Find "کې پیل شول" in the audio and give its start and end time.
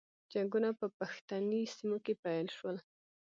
2.05-2.77